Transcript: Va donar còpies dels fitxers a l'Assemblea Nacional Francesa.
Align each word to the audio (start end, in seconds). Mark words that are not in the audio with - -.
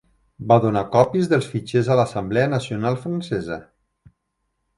Va 0.51 0.55
donar 0.61 0.81
còpies 0.95 1.29
dels 1.33 1.49
fitxers 1.51 1.91
a 1.91 1.99
l'Assemblea 1.99 2.49
Nacional 2.55 2.99
Francesa. 3.05 3.61